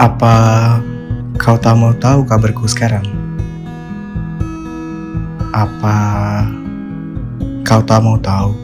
Apa 0.00 0.80
kau 1.36 1.60
tak 1.60 1.76
mau 1.76 1.92
tahu 1.92 2.24
kabarku 2.24 2.64
sekarang? 2.64 3.04
Apa 5.52 5.96
kau 7.68 7.84
tak 7.84 8.00
mau 8.00 8.16
tahu 8.16 8.56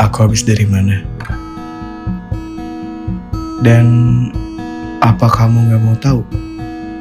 aku 0.00 0.24
habis 0.24 0.48
dari 0.48 0.64
mana? 0.64 1.04
Dan 3.60 3.84
apa 5.04 5.28
kamu 5.28 5.76
gak 5.76 5.82
mau 5.84 5.96
tahu 6.00 6.20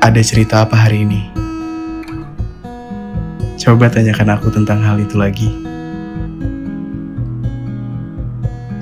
ada 0.04 0.20
cerita 0.20 0.67
apa 0.67 0.76
hari 0.76 1.08
ini? 1.08 1.23
Coba 3.55 3.88
tanyakan 3.88 4.35
aku 4.35 4.52
tentang 4.52 4.84
hal 4.84 4.99
itu 4.99 5.16
lagi. 5.16 5.48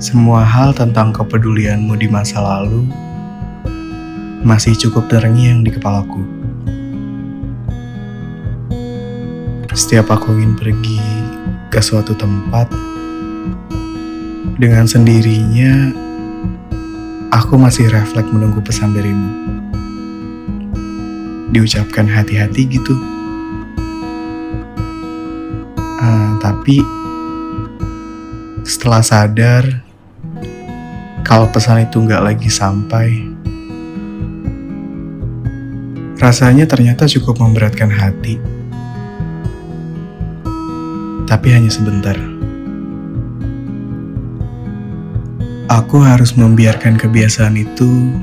Semua 0.02 0.42
hal 0.42 0.74
tentang 0.74 1.14
kepedulianmu 1.14 1.94
di 1.94 2.10
masa 2.10 2.42
lalu 2.42 3.05
masih 4.46 4.78
cukup 4.78 5.10
terngiang 5.10 5.66
di 5.66 5.74
kepalaku. 5.74 6.22
Setiap 9.74 10.06
aku 10.14 10.38
ingin 10.38 10.54
pergi 10.54 11.02
ke 11.66 11.82
suatu 11.82 12.14
tempat, 12.14 12.70
dengan 14.54 14.86
sendirinya 14.86 15.90
aku 17.34 17.58
masih 17.58 17.90
refleks 17.90 18.30
menunggu 18.30 18.62
pesan 18.62 18.94
darimu. 18.94 19.30
Diucapkan 21.50 22.06
hati-hati 22.06 22.70
gitu. 22.70 22.94
Uh, 25.98 26.38
tapi 26.38 26.86
setelah 28.62 29.02
sadar 29.02 29.82
kalau 31.26 31.50
pesan 31.50 31.82
itu 31.82 31.98
nggak 31.98 32.22
lagi 32.22 32.46
sampai, 32.46 33.35
Rasanya 36.16 36.64
ternyata 36.64 37.04
cukup 37.04 37.44
memberatkan 37.44 37.92
hati. 37.92 38.40
Tapi 41.28 41.48
hanya 41.52 41.68
sebentar. 41.68 42.16
Aku 45.68 46.00
harus 46.00 46.32
membiarkan 46.32 46.96
kebiasaan 46.96 47.60
itu 47.60 48.16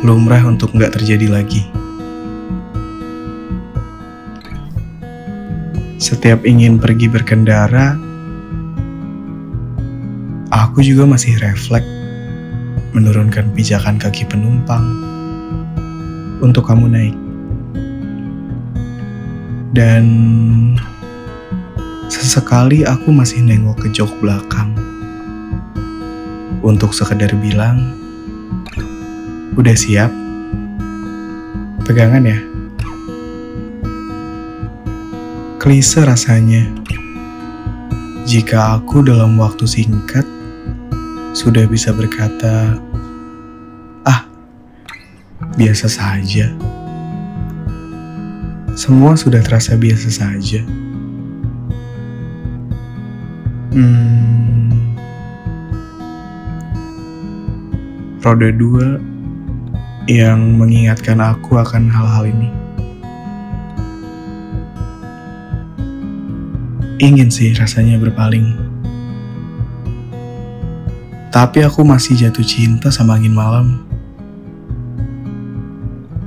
lumrah 0.00 0.40
untuk 0.48 0.72
nggak 0.72 0.96
terjadi 0.96 1.28
lagi. 1.28 1.68
Setiap 6.00 6.48
ingin 6.48 6.80
pergi 6.80 7.12
berkendara, 7.12 7.92
aku 10.48 10.80
juga 10.80 11.04
masih 11.04 11.36
refleks 11.44 11.84
menurunkan 12.96 13.52
pijakan 13.52 14.00
kaki 14.00 14.24
penumpang 14.24 15.17
untuk 16.42 16.66
kamu 16.66 16.86
naik. 16.90 17.16
Dan 19.74 20.04
sesekali 22.08 22.82
aku 22.82 23.12
masih 23.12 23.44
nengok 23.44 23.84
ke 23.84 23.88
jok 23.94 24.10
belakang 24.18 24.74
untuk 26.64 26.90
sekedar 26.96 27.30
bilang, 27.38 27.94
udah 29.54 29.76
siap? 29.76 30.10
Pegangan 31.86 32.26
ya? 32.26 32.40
Klise 35.58 36.04
rasanya. 36.04 36.64
Jika 38.28 38.76
aku 38.76 39.00
dalam 39.00 39.40
waktu 39.40 39.64
singkat 39.64 40.26
sudah 41.32 41.64
bisa 41.64 41.96
berkata, 41.96 42.76
biasa 45.58 45.90
saja. 45.90 46.54
Semua 48.78 49.18
sudah 49.18 49.42
terasa 49.42 49.74
biasa 49.74 50.06
saja. 50.06 50.62
Hmm, 53.74 54.70
roda 58.22 58.54
dua 58.54 59.02
yang 60.06 60.54
mengingatkan 60.54 61.18
aku 61.18 61.58
akan 61.58 61.90
hal-hal 61.90 62.30
ini. 62.30 62.50
Ingin 67.02 67.34
sih 67.34 67.50
rasanya 67.58 67.98
berpaling. 67.98 68.54
Tapi 71.34 71.66
aku 71.66 71.82
masih 71.82 72.14
jatuh 72.14 72.46
cinta 72.46 72.94
sama 72.94 73.18
angin 73.18 73.34
malam 73.34 73.87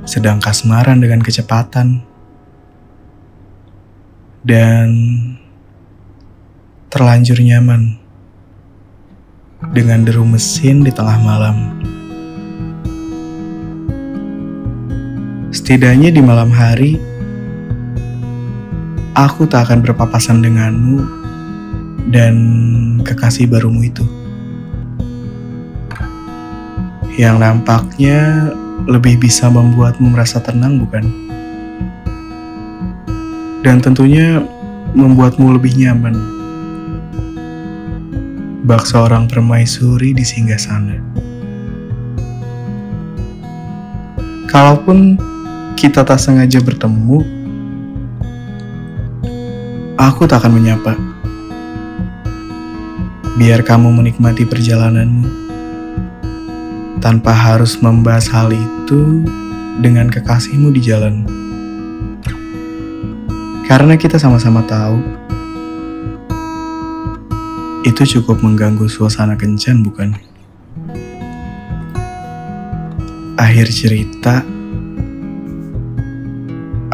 sedang 0.02 0.42
kasmaran 0.42 0.98
dengan 0.98 1.22
kecepatan, 1.22 2.02
dan 4.42 4.90
terlanjur 6.90 7.38
nyaman 7.38 7.96
dengan 9.70 10.02
deru 10.02 10.26
mesin 10.26 10.82
di 10.82 10.90
tengah 10.90 11.16
malam. 11.22 11.78
Setidaknya 15.54 16.10
di 16.10 16.18
malam 16.18 16.50
hari, 16.50 16.98
aku 19.14 19.46
tak 19.46 19.70
akan 19.70 19.86
berpapasan 19.86 20.42
denganmu 20.42 20.98
dan 22.10 22.34
kekasih 23.06 23.46
barumu 23.46 23.86
itu. 23.86 24.02
Yang 27.14 27.36
nampaknya 27.38 28.50
lebih 28.86 29.18
bisa 29.22 29.46
membuatmu 29.46 30.10
merasa 30.10 30.42
tenang, 30.42 30.82
bukan? 30.82 31.04
Dan 33.62 33.78
tentunya 33.78 34.42
membuatmu 34.92 35.54
lebih 35.54 35.78
nyaman. 35.78 36.14
Bak 38.62 38.86
seorang 38.86 39.26
permaisuri 39.26 40.14
di 40.14 40.22
singgah 40.26 40.58
sana. 40.58 40.98
Kalaupun 44.50 45.16
kita 45.78 46.02
tak 46.02 46.20
sengaja 46.20 46.60
bertemu, 46.60 47.24
aku 49.98 50.26
tak 50.26 50.42
akan 50.42 50.52
menyapa. 50.58 50.94
Biar 53.40 53.64
kamu 53.64 53.90
menikmati 53.96 54.44
perjalananmu 54.44 55.41
tanpa 57.02 57.34
harus 57.34 57.82
membahas 57.82 58.30
hal 58.30 58.54
itu 58.54 59.26
dengan 59.82 60.06
kekasihmu 60.06 60.70
di 60.70 60.78
jalan. 60.78 61.26
Karena 63.66 63.98
kita 63.98 64.22
sama-sama 64.22 64.62
tahu 64.70 65.02
itu 67.82 68.02
cukup 68.06 68.38
mengganggu 68.38 68.86
suasana 68.86 69.34
kencan, 69.34 69.82
bukan? 69.82 70.14
Akhir 73.34 73.66
cerita, 73.66 74.46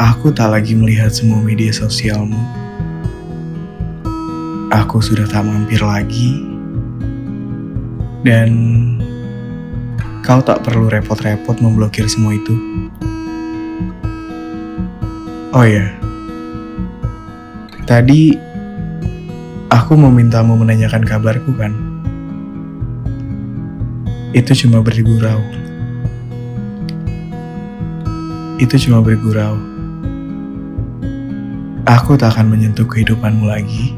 aku 0.01 0.33
tak 0.33 0.49
lagi 0.49 0.73
melihat 0.73 1.13
semua 1.13 1.37
media 1.45 1.69
sosialmu. 1.69 2.41
Aku 4.73 4.97
sudah 5.05 5.29
tak 5.29 5.45
mampir 5.45 5.85
lagi, 5.85 6.41
dan 8.25 8.49
Kau 10.29 10.45
tak 10.45 10.61
perlu 10.61 10.93
repot-repot 10.93 11.57
memblokir 11.57 12.05
semua 12.05 12.37
itu. 12.37 12.53
Oh 15.49 15.65
ya, 15.65 15.89
tadi 17.89 18.37
aku 19.73 19.97
memintamu 19.97 20.53
menanyakan 20.53 21.01
kabarku 21.01 21.49
kan? 21.57 21.73
Itu 24.37 24.53
cuma 24.53 24.85
bergurau. 24.85 25.41
Itu 28.61 28.77
cuma 28.85 29.01
bergurau. 29.01 29.57
Aku 31.89 32.13
tak 32.21 32.37
akan 32.37 32.53
menyentuh 32.53 32.85
kehidupanmu 32.85 33.49
lagi. 33.49 33.97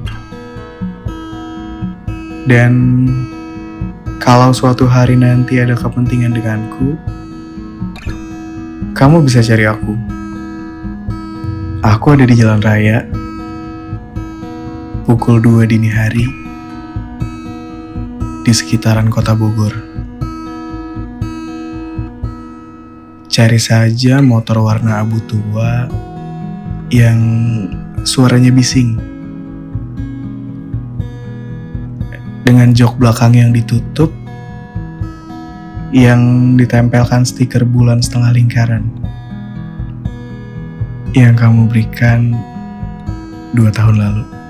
Dan 2.48 2.72
kalau 4.22 4.54
suatu 4.54 4.86
hari 4.86 5.18
nanti 5.18 5.58
ada 5.58 5.74
kepentingan 5.74 6.38
denganku, 6.38 6.94
kamu 8.94 9.26
bisa 9.26 9.42
cari 9.42 9.66
aku. 9.66 9.98
Aku 11.82 12.14
ada 12.14 12.30
di 12.30 12.38
jalan 12.38 12.62
raya, 12.62 13.02
pukul 15.10 15.42
2 15.42 15.66
dini 15.66 15.90
hari, 15.90 16.30
di 18.46 18.54
sekitaran 18.54 19.10
kota 19.10 19.34
Bogor. 19.34 19.74
Cari 23.26 23.58
saja 23.58 24.22
motor 24.22 24.62
warna 24.62 25.02
abu 25.02 25.18
tua 25.26 25.90
yang 26.94 27.18
suaranya 28.06 28.54
bising. 28.54 29.11
Dengan 32.52 32.76
jok 32.76 33.00
belakang 33.00 33.32
yang 33.32 33.56
ditutup 33.56 34.12
yang 35.96 36.20
ditempelkan 36.60 37.24
stiker 37.24 37.64
bulan 37.64 38.04
setengah 38.04 38.36
lingkaran 38.36 38.92
yang 41.16 41.32
kamu 41.40 41.72
berikan 41.72 42.36
dua 43.56 43.72
tahun 43.72 44.04
lalu. 44.04 44.41